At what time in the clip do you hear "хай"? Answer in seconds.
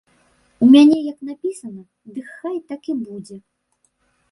2.41-2.57